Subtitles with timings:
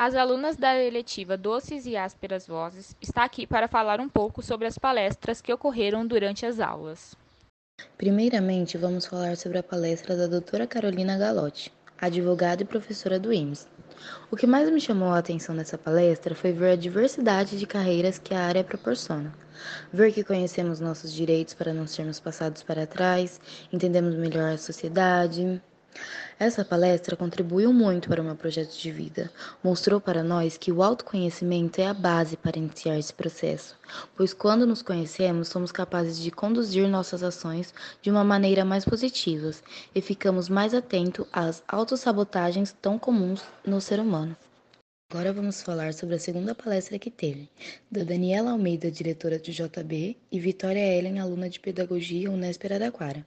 [0.00, 4.68] As alunas da eletiva Doces e Ásperas Vozes está aqui para falar um pouco sobre
[4.68, 7.16] as palestras que ocorreram durante as aulas.
[7.96, 13.66] Primeiramente, vamos falar sobre a palestra da doutora Carolina Galotti, advogada e professora do IMS.
[14.30, 18.20] O que mais me chamou a atenção nessa palestra foi ver a diversidade de carreiras
[18.20, 19.34] que a área proporciona.
[19.92, 23.40] Ver que conhecemos nossos direitos para não sermos passados para trás,
[23.72, 25.60] entendemos melhor a sociedade.
[26.38, 29.30] Essa palestra contribuiu muito para o meu projeto de vida.
[29.62, 33.76] Mostrou para nós que o autoconhecimento é a base para iniciar esse processo,
[34.16, 39.50] pois quando nos conhecemos, somos capazes de conduzir nossas ações de uma maneira mais positiva
[39.94, 44.36] e ficamos mais atentos às autossabotagens tão comuns no ser humano.
[45.10, 47.48] Agora vamos falar sobre a segunda palestra que teve,
[47.90, 53.24] da Daniela Almeida, diretora do JB, e Vitória Ellen, aluna de Pedagogia Unesp Araraquara.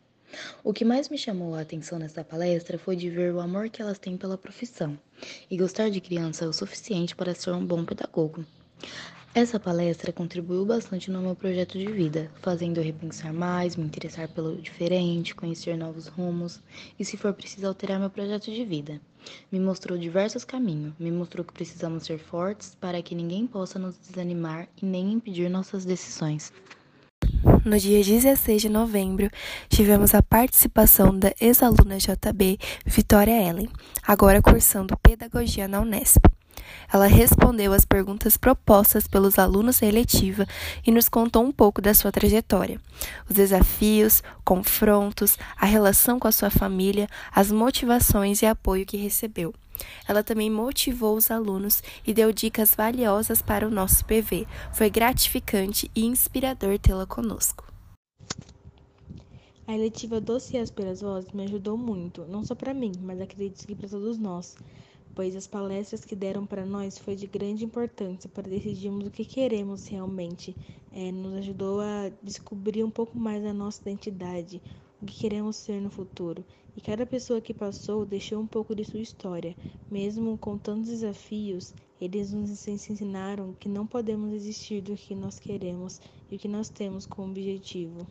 [0.64, 3.82] O que mais me chamou a atenção nessa palestra foi de ver o amor que
[3.82, 4.98] elas têm pela profissão
[5.50, 8.46] e gostar de criança é o suficiente para ser um bom pedagogo.
[9.34, 14.28] Essa palestra contribuiu bastante no meu projeto de vida, fazendo eu repensar mais, me interessar
[14.28, 16.60] pelo diferente, conhecer novos rumos
[17.00, 19.00] e, se for preciso, alterar meu projeto de vida.
[19.50, 23.98] Me mostrou diversos caminhos, me mostrou que precisamos ser fortes para que ninguém possa nos
[23.98, 26.52] desanimar e nem impedir nossas decisões.
[27.64, 29.30] No dia 16 de novembro,
[29.70, 33.70] tivemos a participação da ex-aluna JB Vitória Ellen,
[34.02, 36.26] agora cursando Pedagogia na Unesp.
[36.92, 40.48] Ela respondeu às perguntas propostas pelos alunos da eletiva
[40.86, 42.82] e nos contou um pouco da sua trajetória,
[43.30, 49.54] os desafios, confrontos, a relação com a sua família, as motivações e apoio que recebeu.
[50.08, 54.48] Ela também motivou os alunos e deu dicas valiosas para o nosso PV.
[54.74, 57.72] Foi gratificante e inspirador tê-la conosco.
[59.68, 63.66] A eletiva Doce e Ásperas Vozes me ajudou muito, não só para mim, mas acredito
[63.66, 64.58] que para todos nós
[65.16, 69.26] pois as palestras que deram para nós foi de grande importância para decidirmos o que
[69.26, 70.56] queremos realmente.
[70.92, 74.62] É, nos ajudou a descobrir um pouco mais a nossa identidade,
[75.02, 76.46] o que queremos ser no futuro.
[76.76, 79.56] E cada pessoa que passou deixou um pouco de sua história.
[79.90, 86.00] Mesmo com tantos desafios, eles nos ensinaram que não podemos desistir do que nós queremos
[86.30, 88.08] e o que nós temos como objetivo.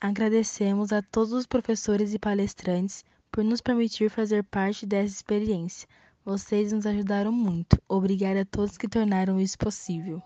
[0.00, 5.88] Agradecemos a todos os professores e palestrantes por nos permitir fazer parte dessa experiência.
[6.24, 7.80] Vocês nos ajudaram muito.
[7.88, 10.22] Obrigada a todos que tornaram isso possível.